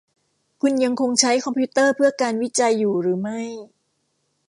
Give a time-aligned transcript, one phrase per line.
[0.61, 3.39] คุณยังคงใช้คอมพิวเตอร์เพื่อการวิจัยอยู่หรือไม่?